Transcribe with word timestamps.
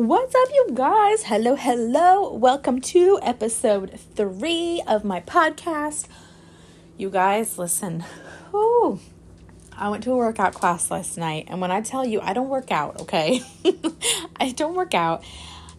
What's 0.00 0.32
up, 0.32 0.48
you 0.54 0.68
guys? 0.74 1.24
Hello, 1.24 1.56
hello. 1.56 2.32
Welcome 2.32 2.80
to 2.82 3.18
episode 3.20 3.98
three 4.14 4.80
of 4.86 5.02
my 5.02 5.20
podcast. 5.20 6.06
You 6.96 7.10
guys, 7.10 7.58
listen. 7.58 8.04
Ooh, 8.54 9.00
I 9.76 9.88
went 9.88 10.04
to 10.04 10.12
a 10.12 10.16
workout 10.16 10.54
class 10.54 10.92
last 10.92 11.18
night, 11.18 11.46
and 11.48 11.60
when 11.60 11.72
I 11.72 11.80
tell 11.80 12.06
you 12.06 12.20
I 12.20 12.32
don't 12.32 12.48
work 12.48 12.70
out, 12.70 13.00
okay? 13.00 13.42
I 14.36 14.52
don't 14.52 14.76
work 14.76 14.94
out, 14.94 15.24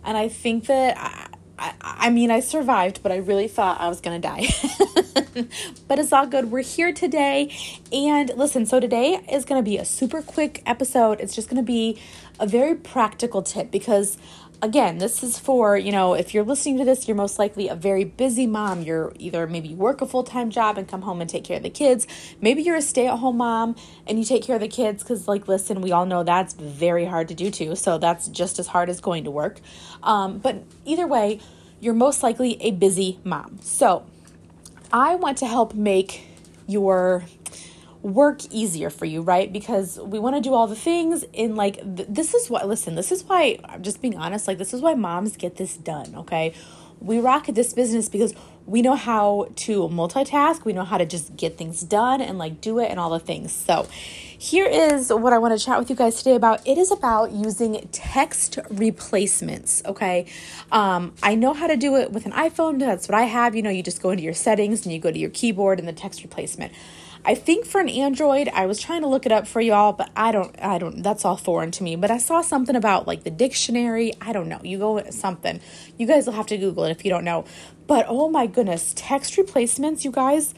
and 0.04 0.18
I 0.18 0.28
think 0.28 0.66
that 0.66 1.29
I, 1.60 1.74
I, 1.82 2.10
mean, 2.10 2.32
I 2.32 2.40
survived, 2.40 3.04
but 3.04 3.12
I 3.12 3.18
really 3.18 3.48
thought 3.48 3.82
I 3.82 3.90
was 3.90 4.00
gonna 4.00 4.20
die. 4.20 4.48
but 5.88 6.00
it's 6.00 6.14
all 6.14 6.26
good. 6.26 6.52
We're 6.52 6.62
here 6.62 6.94
today, 6.94 7.56
and 7.92 8.32
listen. 8.36 8.66
So 8.66 8.80
today 8.80 9.22
is 9.32 9.46
gonna 9.46 9.64
be 9.64 9.78
a 9.78 9.86
super 9.86 10.22
quick 10.22 10.64
episode. 10.66 11.20
It's 11.20 11.36
just 11.36 11.50
gonna 11.50 11.62
be 11.64 12.00
a 12.40 12.48
very 12.48 12.76
practical 12.76 13.42
tip 13.42 13.72
because 13.72 14.18
again, 14.62 14.98
this 14.98 15.24
is 15.24 15.40
for, 15.40 15.78
you 15.78 15.92
know, 15.92 16.14
if 16.14 16.34
you're 16.34 16.44
listening 16.44 16.78
to 16.78 16.86
this, 16.86 17.08
you're 17.08 17.16
most 17.16 17.40
likely 17.40 17.68
a 17.68 17.76
very 17.76 18.04
busy 18.04 18.48
mom. 18.48 18.82
You're 18.82 19.14
either 19.18 19.48
maybe 19.48 19.70
you 19.70 19.76
work 19.76 20.02
a 20.02 20.06
full 20.06 20.24
time 20.24 20.50
job 20.50 20.78
and 20.78 20.88
come 20.88 21.02
home 21.02 21.22
and 21.22 21.30
take 21.30 21.44
care 21.44 21.58
of 21.58 21.64
the 21.64 21.70
kids. 21.70 22.08
Maybe 22.42 22.62
you're 22.62 22.76
a 22.76 22.82
stay 22.82 23.08
at 23.08 23.18
home 23.20 23.38
mom 23.38 23.76
and 24.08 24.20
you 24.20 24.26
take 24.26 24.44
care 24.44 24.56
of 24.56 24.62
the 24.62 24.68
kids 24.68 25.04
because, 25.04 25.28
like, 25.28 25.48
listen, 25.48 25.82
we 25.82 25.92
all 25.92 26.06
know 26.06 26.24
that's 26.24 26.54
very 26.54 27.06
hard 27.06 27.28
to 27.30 27.34
do 27.34 27.52
too. 27.52 27.76
So 27.76 27.98
that's 27.98 28.28
just 28.28 28.60
as 28.60 28.68
hard 28.68 28.90
as 28.90 29.02
going 29.02 29.24
to 29.24 29.32
work. 29.32 29.60
Um, 30.04 30.40
but 30.40 30.64
either 30.86 31.08
way, 31.08 31.40
you're 31.80 31.94
most 31.94 32.24
likely 32.24 32.62
a 32.62 32.72
busy 32.72 33.20
mom. 33.24 33.60
So 33.62 34.06
I 34.92 35.16
want 35.16 35.38
to 35.40 35.48
help 35.48 35.74
make 35.74 36.26
your 36.68 37.26
work 38.02 38.42
easier 38.52 38.90
for 38.90 39.06
you, 39.06 39.22
right? 39.22 39.52
Because 39.52 40.00
we 40.00 40.20
want 40.20 40.36
to 40.36 40.42
do 40.42 40.54
all 40.54 40.68
the 40.68 40.76
things 40.76 41.26
in 41.34 41.56
like 41.56 41.76
th- 41.98 42.08
this 42.10 42.34
is 42.34 42.50
what 42.50 42.68
listen, 42.68 42.96
this 42.96 43.12
is 43.12 43.24
why 43.24 43.60
I'm 43.66 43.84
just 43.84 44.02
being 44.02 44.16
honest, 44.16 44.48
like 44.48 44.58
this 44.58 44.74
is 44.74 44.82
why 44.82 44.94
moms 44.94 45.36
get 45.36 45.58
this 45.58 45.76
done, 45.76 46.16
okay? 46.16 46.54
We 47.02 47.20
rock 47.20 47.48
at 47.50 47.56
this 47.56 47.74
business 47.74 48.10
because 48.10 48.34
we 48.66 48.82
know 48.82 48.96
how 48.96 49.50
to 49.56 49.88
multitask, 49.90 50.64
we 50.64 50.74
know 50.74 50.84
how 50.84 50.98
to 50.98 51.06
just 51.06 51.36
get 51.36 51.58
things 51.58 51.82
done 51.82 52.22
and 52.22 52.38
like 52.38 52.62
do 52.62 52.80
it 52.80 52.90
and 52.90 53.00
all 53.00 53.10
the 53.10 53.20
things. 53.20 53.52
So, 53.52 53.88
here 54.38 54.66
is 54.66 55.12
what 55.12 55.34
I 55.34 55.38
want 55.38 55.58
to 55.60 55.64
chat 55.64 55.78
with 55.80 55.90
you 55.90 55.98
guys 55.98 56.16
today 56.16 56.36
about. 56.36 56.66
It 56.66 56.78
is 56.78 56.92
about 56.92 57.32
using 57.32 57.86
text 57.92 58.58
replacements. 58.70 59.82
Okay. 59.86 60.28
Um, 60.72 61.14
I 61.22 61.36
know 61.36 61.54
how 61.54 61.68
to 61.68 61.76
do 61.76 61.98
it 61.98 62.12
with 62.12 62.26
an 62.26 62.32
iPhone. 62.32 62.80
That's 62.80 63.10
what 63.10 63.16
I 63.18 63.24
have. 63.24 63.54
You 63.54 63.64
know, 63.64 63.70
you 63.70 63.84
just 63.84 64.02
go 64.02 64.12
into 64.12 64.24
your 64.24 64.34
settings 64.34 64.86
and 64.86 64.94
you 64.94 65.00
go 65.00 65.12
to 65.12 65.20
your 65.20 65.30
keyboard 65.30 65.78
and 65.78 65.88
the 65.88 65.94
text 65.94 66.24
replacement. 66.24 66.72
I 67.26 67.36
think 67.36 67.66
for 67.66 67.82
an 67.82 67.90
Android, 67.90 68.50
I 68.50 68.66
was 68.66 68.80
trying 68.80 69.02
to 69.02 69.08
look 69.08 69.26
it 69.26 69.32
up 69.32 69.46
for 69.46 69.60
y'all, 69.60 69.94
but 69.94 70.10
I 70.16 70.32
don't, 70.32 70.56
I 70.64 70.78
don't, 70.78 71.04
that's 71.04 71.26
all 71.26 71.36
foreign 71.36 71.72
to 71.72 71.84
me. 71.84 71.96
But 71.96 72.12
I 72.12 72.18
saw 72.18 72.42
something 72.42 72.76
about 72.76 73.08
like 73.08 73.24
the 73.24 73.30
dictionary. 73.30 74.14
I 74.22 74.32
don't 74.32 74.48
know. 74.48 74.62
You 74.64 74.78
go 74.78 75.04
something. 75.10 75.60
You 75.98 76.08
guys 76.08 76.26
will 76.26 76.34
have 76.34 76.48
to 76.48 76.58
Google 76.58 76.86
it 76.86 76.92
if 76.92 77.04
you 77.04 77.12
don't 77.12 77.26
know. 77.26 77.46
But 77.88 78.06
oh 78.08 78.30
my 78.30 78.48
goodness, 78.48 78.94
text 78.96 79.38
replacements, 79.38 80.06
you 80.06 80.12
guys 80.12 80.54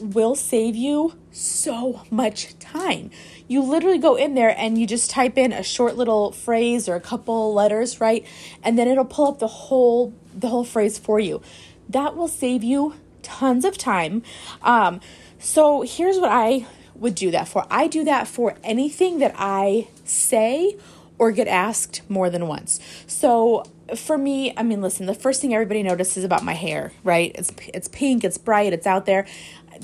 will 0.00 0.34
save 0.34 0.76
you 0.76 1.14
so 1.32 2.02
much 2.10 2.58
time. 2.58 3.10
You 3.48 3.62
literally 3.62 3.98
go 3.98 4.16
in 4.16 4.34
there 4.34 4.54
and 4.56 4.78
you 4.78 4.86
just 4.86 5.10
type 5.10 5.38
in 5.38 5.52
a 5.52 5.62
short 5.62 5.96
little 5.96 6.32
phrase 6.32 6.88
or 6.88 6.94
a 6.94 7.00
couple 7.00 7.54
letters, 7.54 8.00
right? 8.00 8.24
And 8.62 8.78
then 8.78 8.88
it'll 8.88 9.04
pull 9.04 9.28
up 9.28 9.38
the 9.38 9.48
whole 9.48 10.14
the 10.34 10.48
whole 10.48 10.64
phrase 10.64 10.98
for 10.98 11.18
you. 11.18 11.40
That 11.88 12.16
will 12.16 12.28
save 12.28 12.62
you 12.62 12.94
tons 13.22 13.64
of 13.64 13.78
time. 13.78 14.22
Um, 14.62 15.00
so 15.38 15.82
here's 15.82 16.18
what 16.18 16.30
I 16.30 16.66
would 16.94 17.14
do 17.14 17.30
that 17.30 17.48
for. 17.48 17.66
I 17.70 17.86
do 17.86 18.04
that 18.04 18.26
for 18.26 18.56
anything 18.64 19.18
that 19.18 19.34
I 19.36 19.88
say 20.04 20.76
or 21.18 21.30
get 21.32 21.48
asked 21.48 22.02
more 22.08 22.30
than 22.30 22.46
once. 22.48 22.80
So 23.06 23.64
for 23.94 24.18
me, 24.18 24.52
I 24.56 24.62
mean, 24.62 24.80
listen, 24.80 25.06
the 25.06 25.14
first 25.14 25.40
thing 25.40 25.54
everybody 25.54 25.82
notices 25.82 26.24
about 26.24 26.42
my 26.42 26.54
hair, 26.54 26.92
right? 27.04 27.32
It's 27.34 27.52
it's 27.72 27.88
pink, 27.88 28.24
it's 28.24 28.38
bright, 28.38 28.72
it's 28.72 28.86
out 28.86 29.06
there. 29.06 29.26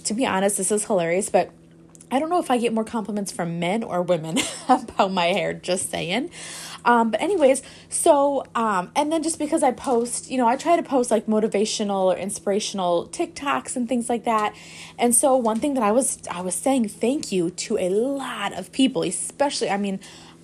To 0.04 0.14
be 0.14 0.26
honest, 0.26 0.56
this 0.56 0.72
is 0.72 0.86
hilarious, 0.86 1.30
but 1.30 1.50
I 2.12 2.18
don't 2.18 2.28
know 2.28 2.38
if 2.38 2.50
I 2.50 2.58
get 2.58 2.74
more 2.74 2.84
compliments 2.84 3.32
from 3.32 3.58
men 3.58 3.82
or 3.82 4.02
women 4.02 4.38
about 4.68 5.10
my 5.12 5.26
hair, 5.26 5.54
just 5.54 5.90
saying. 5.90 6.30
Um, 6.84 7.10
but 7.10 7.22
anyways, 7.22 7.62
so 7.88 8.44
um, 8.54 8.92
and 8.94 9.10
then 9.10 9.22
just 9.22 9.38
because 9.38 9.62
I 9.62 9.72
post, 9.72 10.30
you 10.30 10.36
know, 10.36 10.46
I 10.46 10.56
try 10.56 10.76
to 10.76 10.82
post 10.82 11.10
like 11.10 11.26
motivational 11.26 12.14
or 12.14 12.16
inspirational 12.16 13.08
TikToks 13.08 13.76
and 13.76 13.88
things 13.88 14.10
like 14.10 14.24
that. 14.24 14.54
And 14.98 15.14
so 15.14 15.36
one 15.36 15.58
thing 15.58 15.72
that 15.74 15.82
I 15.82 15.92
was 15.92 16.18
I 16.30 16.42
was 16.42 16.54
saying 16.54 16.88
thank 16.88 17.32
you 17.32 17.50
to 17.50 17.78
a 17.78 17.88
lot 17.88 18.52
of 18.58 18.72
people, 18.72 19.04
especially 19.04 19.70
I 19.70 19.78
mean, 19.78 19.98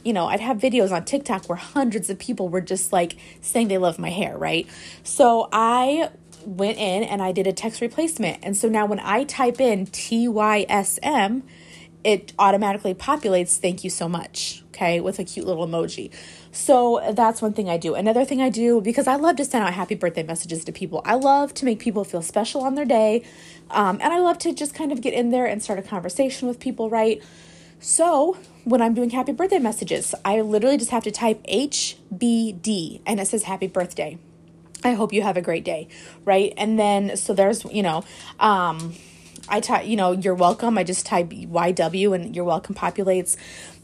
you 0.05 0.15
know, 0.15 0.27
I'd 0.27 0.41
have 0.41 0.57
videos 0.57 0.91
on 0.91 1.05
TikTok 1.05 1.51
where 1.51 1.57
hundreds 1.57 2.09
of 2.09 2.19
people 2.19 2.49
were 2.49 2.62
just 2.62 2.95
like 2.95 3.17
saying 3.43 3.69
they 3.69 3.78
love 3.78 3.99
my 3.99 4.11
hair, 4.11 4.39
right? 4.39 4.67
So 5.03 5.49
I 5.53 6.11
went 6.44 6.78
in 6.78 7.03
and 7.04 7.22
I 7.22 7.32
did 7.32 7.47
a 7.47 7.53
text 7.53 7.81
replacement. 7.81 8.38
And 8.43 8.56
so 8.56 8.69
now 8.69 8.87
when 8.87 9.00
I 9.00 9.25
type 9.25 9.60
in 9.60 9.87
TYSM, 9.87 11.43
it 12.04 12.32
automatically 12.38 12.94
populates 12.94 13.59
thank 13.59 13.84
you 13.84 13.91
so 13.91 14.09
much, 14.09 14.62
okay, 14.69 15.00
with 15.00 15.19
a 15.19 15.25
cute 15.25 15.47
little 15.47 15.66
emoji. 15.66 16.10
So 16.53 17.12
that's 17.12 17.43
one 17.43 17.53
thing 17.53 17.69
I 17.69 17.77
do. 17.77 17.94
Another 17.94 18.25
thing 18.25 18.41
I 18.41 18.48
do, 18.48 18.81
because 18.81 19.06
I 19.06 19.16
love 19.16 19.37
to 19.37 19.44
send 19.44 19.65
out 19.65 19.75
happy 19.75 19.94
birthday 19.94 20.22
messages 20.22 20.65
to 20.65 20.72
people, 20.72 21.03
I 21.04 21.15
love 21.15 21.53
to 21.54 21.65
make 21.65 21.81
people 21.81 22.04
feel 22.04 22.22
special 22.22 22.62
on 22.62 22.75
their 22.75 22.84
day. 22.84 23.25
Um, 23.71 23.98
and 24.00 24.12
I 24.12 24.21
love 24.21 24.38
to 24.38 24.53
just 24.53 24.75
kind 24.75 24.93
of 24.93 25.00
get 25.00 25.12
in 25.12 25.31
there 25.31 25.47
and 25.47 25.62
start 25.62 25.78
a 25.78 25.82
conversation 25.82 26.48
with 26.48 26.60
people, 26.60 26.88
right? 26.88 27.22
So 27.81 28.37
when 28.65 28.82
I'm 28.82 28.94
doing 28.94 29.10
happy 29.10 29.32
birthday 29.32 29.59
messages, 29.59 30.15
I 30.25 30.41
literally 30.41 30.78
just 30.78 30.91
have 30.91 31.04
to 31.04 31.10
type 31.10 31.44
HBD 31.47 33.00
and 33.06 33.21
it 33.21 33.27
says 33.27 33.44
happy 33.44 33.66
birthday. 33.66 34.19
I 34.84 34.93
hope 34.93 35.12
you 35.12 35.22
have 35.22 35.37
a 35.37 35.43
great 35.43 35.65
day, 35.65 35.89
right? 36.25 36.53
And 36.56 36.78
then 36.78 37.16
so 37.16 37.34
there's, 37.34 37.65
you 37.66 37.83
know, 37.83 38.05
um 38.41 38.94
I 39.50 39.61
type, 39.61 39.87
you 39.87 39.97
know, 39.97 40.12
you're 40.12 40.34
welcome. 40.34 40.77
I 40.77 40.84
just 40.84 41.06
type 41.06 41.31
YW 41.31 42.15
and 42.15 42.37
you're 42.37 42.44
welcome 42.44 42.75
populates. 42.75 43.37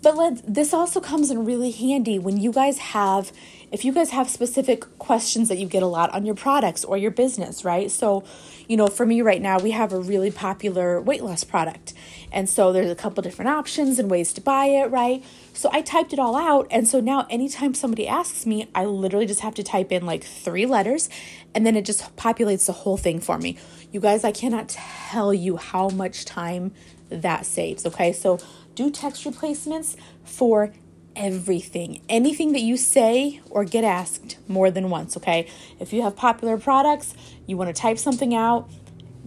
But 0.03 0.17
let 0.17 0.43
this 0.55 0.75
also 0.75 1.01
comes 1.01 1.31
in 1.31 1.45
really 1.45 1.71
handy 1.71 2.19
when 2.19 2.37
you 2.39 2.53
guys 2.53 2.79
have 2.79 3.33
if 3.75 3.85
you 3.85 3.93
guys 3.93 4.11
have 4.11 4.31
specific 4.31 4.85
questions 5.01 5.49
that 5.49 5.59
you 5.59 5.67
get 5.67 5.83
a 5.83 5.87
lot 5.87 6.15
on 6.15 6.25
your 6.25 6.37
products 6.37 6.85
or 6.85 6.97
your 6.97 7.11
business, 7.11 7.65
right? 7.65 7.91
So, 7.91 8.23
you 8.69 8.77
know, 8.77 8.87
for 8.87 9.05
me 9.05 9.21
right 9.21 9.43
now, 9.43 9.59
we 9.59 9.73
have 9.73 9.93
a 9.93 9.99
really 9.99 10.31
popular 10.31 11.01
weight 11.01 11.25
loss 11.25 11.43
product. 11.43 11.93
And 12.31 12.49
so 12.49 12.73
there's 12.73 12.89
a 12.89 12.95
couple 12.95 13.21
different 13.25 13.49
options 13.49 13.99
and 13.99 14.09
ways 14.09 14.33
to 14.35 14.41
buy 14.41 14.67
it, 14.67 14.93
right? 14.93 15.25
So 15.55 15.71
I 15.73 15.81
typed 15.81 16.13
it 16.13 16.21
all 16.21 16.37
out. 16.37 16.69
And 16.71 16.87
so 16.87 17.01
now 17.01 17.27
anytime 17.29 17.75
somebody 17.75 18.07
asks 18.07 18.47
me, 18.47 18.69
I 18.77 18.85
literally 18.85 19.27
just 19.27 19.41
have 19.41 19.57
to 19.57 19.65
type 19.65 19.91
in 19.91 20.07
like 20.07 20.23
three 20.23 20.67
letters 20.67 21.09
and 21.53 21.67
then 21.67 21.75
it 21.75 21.85
just 21.85 22.15
populates 22.15 22.67
the 22.67 22.73
whole 22.73 22.97
thing 22.97 23.19
for 23.19 23.39
me. 23.39 23.59
You 23.91 23.99
guys, 23.99 24.23
I 24.23 24.31
cannot 24.31 24.69
tell 24.69 25.35
you 25.35 25.57
how 25.57 25.89
much 25.89 26.25
time 26.25 26.71
that 27.11 27.45
saves, 27.45 27.85
okay? 27.87 28.13
So 28.13 28.39
do 28.77 28.89
text 28.89 29.25
replacements 29.25 29.97
for 30.23 30.73
everything. 31.17 32.01
Anything 32.09 32.53
that 32.53 32.61
you 32.61 32.77
say 32.77 33.41
or 33.51 33.65
get 33.65 33.85
asked 33.85 34.39
more 34.49 34.71
than 34.71 34.91
once, 34.91 35.17
okay? 35.17 35.47
If 35.79 35.93
you 35.93 36.03
have 36.03 36.17
popular 36.17 36.59
products, 36.59 37.15
you 37.47 37.57
want 37.57 37.75
to 37.75 37.81
type 37.81 37.99
something 37.99 38.35
out, 38.35 38.69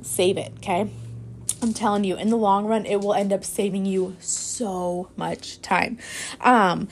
save 0.02 0.38
it, 0.38 0.54
okay? 0.58 0.90
I'm 1.62 1.74
telling 1.74 2.04
you, 2.04 2.16
in 2.16 2.30
the 2.30 2.38
long 2.38 2.66
run, 2.66 2.86
it 2.86 3.02
will 3.02 3.14
end 3.14 3.34
up 3.34 3.44
saving 3.44 3.86
you 3.86 4.16
so 4.20 5.10
much 5.16 5.62
time. 5.62 5.98
Um, 6.42 6.88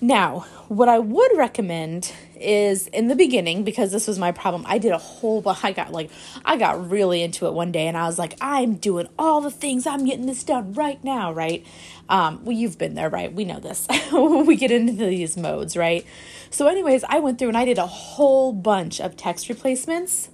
now, 0.00 0.40
what 0.68 0.88
I 0.88 0.98
would 0.98 1.36
recommend 1.36 2.12
is 2.40 2.86
in 2.88 3.08
the 3.08 3.16
beginning 3.16 3.64
because 3.64 3.92
this 3.92 4.06
was 4.06 4.18
my 4.18 4.32
problem. 4.32 4.64
I 4.66 4.78
did 4.78 4.92
a 4.92 4.98
whole 4.98 5.40
but 5.40 5.64
I 5.64 5.72
got 5.72 5.92
like 5.92 6.10
I 6.44 6.56
got 6.56 6.90
really 6.90 7.22
into 7.22 7.46
it 7.46 7.52
one 7.52 7.72
day 7.72 7.86
and 7.86 7.96
I 7.96 8.06
was 8.06 8.18
like, 8.18 8.36
I'm 8.40 8.74
doing 8.74 9.08
all 9.18 9.40
the 9.40 9.50
things. 9.50 9.86
I'm 9.86 10.04
getting 10.04 10.26
this 10.26 10.44
done 10.44 10.72
right 10.74 11.02
now, 11.02 11.32
right? 11.32 11.64
Um, 12.08 12.44
well, 12.44 12.56
you've 12.56 12.78
been 12.78 12.94
there, 12.94 13.08
right? 13.08 13.32
We 13.32 13.44
know 13.44 13.58
this. 13.58 13.86
we 14.12 14.56
get 14.56 14.70
into 14.70 15.06
these 15.06 15.36
modes, 15.36 15.76
right? 15.76 16.06
So, 16.50 16.68
anyways, 16.68 17.04
I 17.04 17.18
went 17.18 17.38
through 17.38 17.48
and 17.48 17.56
I 17.56 17.64
did 17.64 17.78
a 17.78 17.86
whole 17.86 18.52
bunch 18.52 19.00
of 19.00 19.16
text 19.16 19.48
replacements. 19.48 20.30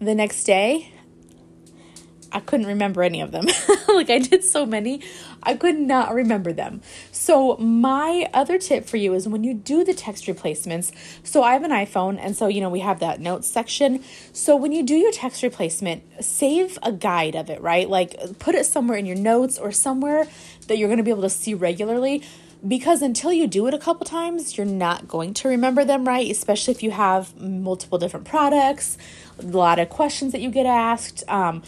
The 0.00 0.14
next 0.14 0.44
day, 0.44 0.92
I 2.32 2.40
couldn't 2.40 2.66
remember 2.66 3.02
any 3.02 3.20
of 3.20 3.32
them. 3.32 3.46
like 3.88 4.10
I 4.10 4.18
did 4.18 4.44
so 4.44 4.64
many, 4.66 5.00
I 5.42 5.54
could 5.56 5.78
not 5.78 6.14
remember 6.14 6.52
them. 6.52 6.80
So 7.12 7.56
my 7.56 8.28
other 8.32 8.58
tip 8.58 8.86
for 8.86 8.96
you 8.96 9.14
is 9.14 9.28
when 9.28 9.44
you 9.44 9.54
do 9.54 9.84
the 9.84 9.94
text 9.94 10.28
replacements, 10.28 10.92
so 11.22 11.42
I 11.42 11.52
have 11.52 11.64
an 11.64 11.70
iPhone 11.70 12.18
and 12.20 12.36
so 12.36 12.48
you 12.48 12.60
know 12.60 12.70
we 12.70 12.80
have 12.80 13.00
that 13.00 13.20
notes 13.20 13.48
section. 13.48 14.02
So 14.32 14.56
when 14.56 14.72
you 14.72 14.82
do 14.82 14.94
your 14.94 15.12
text 15.12 15.42
replacement, 15.42 16.02
save 16.24 16.78
a 16.82 16.92
guide 16.92 17.34
of 17.34 17.50
it, 17.50 17.60
right? 17.60 17.88
Like 17.88 18.38
put 18.38 18.54
it 18.54 18.66
somewhere 18.66 18.98
in 18.98 19.06
your 19.06 19.16
notes 19.16 19.58
or 19.58 19.72
somewhere 19.72 20.26
that 20.68 20.78
you're 20.78 20.88
going 20.88 20.98
to 20.98 21.04
be 21.04 21.10
able 21.10 21.22
to 21.22 21.30
see 21.30 21.54
regularly 21.54 22.22
because 22.66 23.00
until 23.02 23.32
you 23.32 23.46
do 23.46 23.66
it 23.66 23.74
a 23.74 23.78
couple 23.78 24.04
times, 24.04 24.56
you're 24.56 24.66
not 24.66 25.08
going 25.08 25.32
to 25.34 25.48
remember 25.48 25.84
them 25.84 26.06
right, 26.06 26.30
especially 26.30 26.74
if 26.74 26.82
you 26.82 26.90
have 26.90 27.38
multiple 27.40 27.98
different 27.98 28.26
products, 28.26 28.98
a 29.38 29.46
lot 29.46 29.78
of 29.78 29.88
questions 29.88 30.32
that 30.32 30.40
you 30.40 30.50
get 30.50 30.66
asked. 30.66 31.24
Um, 31.28 31.62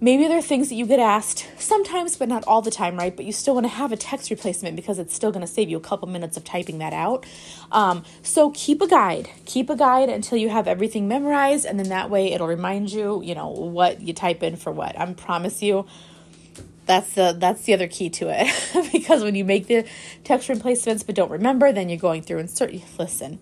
maybe 0.00 0.26
there 0.26 0.38
are 0.38 0.42
things 0.42 0.70
that 0.70 0.74
you 0.74 0.86
get 0.86 0.98
asked 0.98 1.46
sometimes, 1.58 2.16
but 2.16 2.28
not 2.28 2.44
all 2.46 2.62
the 2.62 2.70
time, 2.70 2.96
right? 2.96 3.14
But 3.14 3.26
you 3.26 3.32
still 3.32 3.54
want 3.54 3.64
to 3.64 3.68
have 3.68 3.92
a 3.92 3.96
text 3.96 4.30
replacement 4.30 4.76
because 4.76 4.98
it's 4.98 5.14
still 5.14 5.30
going 5.30 5.46
to 5.46 5.52
save 5.52 5.68
you 5.68 5.76
a 5.76 5.80
couple 5.80 6.08
minutes 6.08 6.36
of 6.36 6.44
typing 6.44 6.78
that 6.78 6.92
out. 6.92 7.26
Um, 7.70 8.04
so 8.22 8.50
keep 8.50 8.80
a 8.80 8.88
guide. 8.88 9.28
Keep 9.44 9.68
a 9.70 9.76
guide 9.76 10.08
until 10.08 10.38
you 10.38 10.48
have 10.48 10.66
everything 10.66 11.06
memorized, 11.06 11.66
and 11.66 11.78
then 11.78 11.88
that 11.90 12.10
way 12.10 12.32
it'll 12.32 12.48
remind 12.48 12.90
you, 12.92 13.22
you 13.22 13.34
know, 13.34 13.48
what 13.48 14.00
you 14.00 14.12
type 14.12 14.42
in 14.42 14.56
for 14.56 14.72
what. 14.72 14.98
I 14.98 15.12
promise 15.12 15.62
you. 15.62 15.86
That's 16.86 17.14
the 17.14 17.36
that's 17.38 17.62
the 17.62 17.74
other 17.74 17.86
key 17.86 18.10
to 18.10 18.30
it 18.30 18.90
because 18.92 19.22
when 19.22 19.36
you 19.36 19.44
make 19.44 19.68
the 19.68 19.84
text 20.24 20.48
replacements 20.48 21.04
but 21.04 21.14
don't 21.14 21.30
remember, 21.30 21.70
then 21.70 21.88
you're 21.88 21.98
going 21.98 22.22
through 22.22 22.38
and 22.38 22.50
search. 22.50 22.80
Listen, 22.98 23.38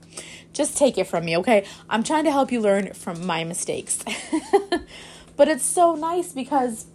just 0.53 0.77
take 0.77 0.99
it 0.99 1.07
from 1.07 1.25
me, 1.25 1.39
okay? 1.39 1.65
I'm 1.89 2.03
trying 2.03 2.25
to 2.25 2.31
help 2.31 2.53
you 2.53 2.61
learn 2.61 2.93
from 2.93 3.25
my 3.25 3.45
mistakes. 3.45 4.05
But 5.39 5.49
it's 5.49 5.65
so 5.65 5.95
nice 5.95 6.33
because 6.33 6.87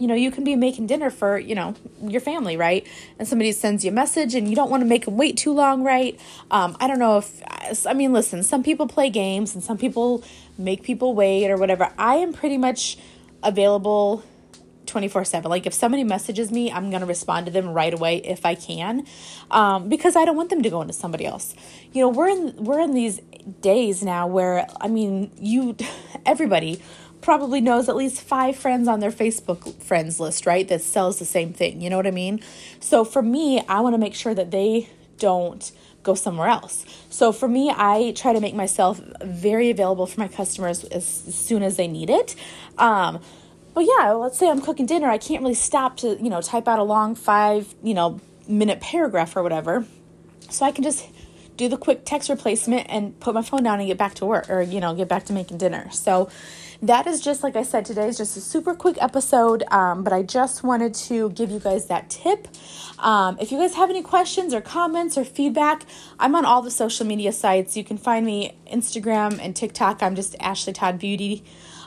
you 0.00 0.06
know, 0.06 0.14
you 0.14 0.30
can 0.30 0.44
be 0.44 0.56
making 0.56 0.86
dinner 0.86 1.10
for, 1.10 1.38
you 1.38 1.54
know, 1.54 1.74
your 2.02 2.22
family, 2.22 2.56
right? 2.56 2.86
And 3.18 3.28
somebody 3.28 3.52
sends 3.52 3.84
you 3.84 3.90
a 3.90 3.94
message 3.94 4.34
and 4.34 4.48
you 4.48 4.56
don't 4.56 4.70
want 4.70 4.80
to 4.80 4.86
make 4.86 5.04
them 5.04 5.18
wait 5.18 5.36
too 5.36 5.52
long, 5.52 5.84
right? 5.84 6.18
Um, 6.50 6.74
I 6.80 6.86
don't 6.86 6.98
know 6.98 7.18
if, 7.18 7.86
I 7.86 7.92
mean, 7.92 8.14
listen, 8.14 8.42
some 8.42 8.62
people 8.62 8.88
play 8.88 9.10
games 9.10 9.54
and 9.54 9.62
some 9.62 9.76
people 9.76 10.24
make 10.56 10.82
people 10.82 11.14
wait 11.14 11.50
or 11.50 11.58
whatever. 11.58 11.92
I 11.98 12.14
am 12.14 12.32
pretty 12.32 12.56
much 12.56 12.96
available 13.42 14.24
24 14.86 15.26
7. 15.26 15.50
Like 15.50 15.66
if 15.66 15.74
somebody 15.74 16.02
messages 16.02 16.50
me, 16.50 16.72
I'm 16.72 16.88
going 16.88 17.00
to 17.00 17.06
respond 17.06 17.44
to 17.46 17.52
them 17.52 17.68
right 17.68 17.92
away 17.92 18.16
if 18.24 18.46
I 18.46 18.54
can 18.54 19.06
um, 19.50 19.90
because 19.90 20.16
I 20.16 20.24
don't 20.24 20.36
want 20.36 20.48
them 20.48 20.62
to 20.62 20.70
go 20.70 20.80
into 20.80 20.94
somebody 20.94 21.26
else. 21.26 21.54
You 21.92 22.02
know, 22.02 22.08
we're 22.08 22.28
in, 22.28 22.56
we're 22.56 22.80
in 22.80 22.94
these 22.94 23.20
days 23.60 24.02
now 24.02 24.26
where, 24.26 24.66
I 24.80 24.88
mean, 24.88 25.30
you, 25.38 25.76
everybody, 26.26 26.80
probably 27.20 27.60
knows 27.60 27.88
at 27.88 27.96
least 27.96 28.20
five 28.20 28.56
friends 28.56 28.88
on 28.88 29.00
their 29.00 29.10
Facebook 29.10 29.82
friends 29.82 30.20
list, 30.20 30.46
right? 30.46 30.66
That 30.68 30.82
sells 30.82 31.18
the 31.18 31.24
same 31.24 31.52
thing. 31.52 31.80
You 31.80 31.90
know 31.90 31.96
what 31.96 32.06
I 32.06 32.12
mean? 32.12 32.40
So 32.80 33.04
for 33.04 33.22
me, 33.22 33.60
I 33.68 33.80
want 33.80 33.94
to 33.94 33.98
make 33.98 34.14
sure 34.14 34.34
that 34.34 34.50
they 34.50 34.88
don't 35.18 35.70
go 36.02 36.14
somewhere 36.14 36.48
else. 36.48 36.86
So 37.10 37.30
for 37.32 37.46
me, 37.46 37.70
I 37.70 38.12
try 38.16 38.32
to 38.32 38.40
make 38.40 38.54
myself 38.54 39.00
very 39.22 39.70
available 39.70 40.06
for 40.06 40.20
my 40.20 40.28
customers 40.28 40.84
as, 40.84 41.24
as 41.26 41.34
soon 41.34 41.62
as 41.62 41.76
they 41.76 41.88
need 41.88 42.08
it. 42.08 42.34
Um, 42.78 43.20
but 43.74 43.82
yeah, 43.82 44.12
let's 44.12 44.38
say 44.38 44.48
I'm 44.48 44.60
cooking 44.60 44.86
dinner, 44.86 45.08
I 45.08 45.18
can't 45.18 45.42
really 45.42 45.54
stop 45.54 45.98
to, 45.98 46.20
you 46.22 46.30
know, 46.30 46.40
type 46.40 46.66
out 46.66 46.78
a 46.78 46.82
long 46.82 47.14
five, 47.14 47.74
you 47.82 47.94
know, 47.94 48.20
minute 48.48 48.80
paragraph 48.80 49.36
or 49.36 49.42
whatever. 49.42 49.84
So 50.48 50.64
I 50.64 50.72
can 50.72 50.82
just 50.82 51.06
do 51.56 51.68
the 51.68 51.76
quick 51.76 52.04
text 52.04 52.30
replacement 52.30 52.86
and 52.88 53.18
put 53.20 53.34
my 53.34 53.42
phone 53.42 53.62
down 53.62 53.78
and 53.78 53.86
get 53.86 53.98
back 53.98 54.14
to 54.14 54.26
work 54.26 54.48
or, 54.50 54.62
you 54.62 54.80
know, 54.80 54.94
get 54.94 55.08
back 55.08 55.26
to 55.26 55.32
making 55.32 55.58
dinner. 55.58 55.90
So 55.90 56.30
that 56.82 57.06
is 57.06 57.20
just 57.20 57.42
like 57.42 57.56
I 57.56 57.62
said, 57.62 57.84
today 57.84 58.08
is 58.08 58.16
just 58.16 58.36
a 58.36 58.40
super 58.40 58.74
quick 58.74 58.96
episode, 59.00 59.64
um, 59.70 60.02
but 60.02 60.12
I 60.12 60.22
just 60.22 60.62
wanted 60.62 60.94
to 60.94 61.30
give 61.30 61.50
you 61.50 61.58
guys 61.58 61.86
that 61.86 62.08
tip. 62.08 62.48
Um, 62.98 63.36
if 63.40 63.52
you 63.52 63.58
guys 63.58 63.74
have 63.74 63.90
any 63.90 64.02
questions 64.02 64.54
or 64.54 64.60
comments 64.60 65.18
or 65.18 65.24
feedback, 65.24 65.84
I'm 66.18 66.34
on 66.34 66.44
all 66.44 66.62
the 66.62 66.70
social 66.70 67.06
media 67.06 67.32
sites. 67.32 67.76
You 67.76 67.84
can 67.84 67.98
find 67.98 68.24
me 68.24 68.56
Instagram 68.70 69.38
and 69.42 69.54
TikTok. 69.54 70.02
I'm 70.02 70.14
just 70.14 70.36
Ashley 70.40 70.72
Todd 70.72 70.98
Beauty. 70.98 71.44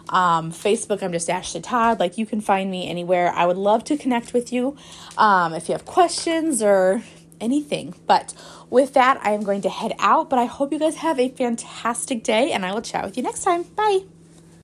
Um, 0.09 0.51
Facebook, 0.51 1.01
I'm 1.01 1.11
just 1.11 1.29
Ashley 1.29 1.61
Todd. 1.61 1.99
Like 1.99 2.17
you 2.17 2.25
can 2.25 2.41
find 2.41 2.69
me 2.69 2.87
anywhere. 2.89 3.31
I 3.33 3.45
would 3.45 3.57
love 3.57 3.83
to 3.85 3.97
connect 3.97 4.33
with 4.33 4.51
you 4.51 4.75
um, 5.17 5.53
if 5.53 5.69
you 5.69 5.73
have 5.73 5.85
questions 5.85 6.61
or 6.61 7.03
anything. 7.39 7.95
But 8.05 8.33
with 8.69 8.93
that, 8.93 9.19
I 9.23 9.31
am 9.31 9.43
going 9.43 9.61
to 9.61 9.69
head 9.69 9.93
out. 9.99 10.29
But 10.29 10.39
I 10.39 10.45
hope 10.45 10.71
you 10.71 10.79
guys 10.79 10.97
have 10.97 11.19
a 11.19 11.29
fantastic 11.29 12.23
day, 12.23 12.51
and 12.51 12.65
I 12.65 12.73
will 12.73 12.81
chat 12.81 13.05
with 13.05 13.17
you 13.17 13.23
next 13.23 13.43
time. 13.43 13.63
Bye. 13.63 14.12